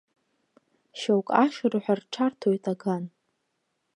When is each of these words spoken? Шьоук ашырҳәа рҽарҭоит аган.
Шьоук 0.99 1.27
ашырҳәа 1.43 1.93
рҽарҭоит 1.99 2.63
аган. 2.71 3.03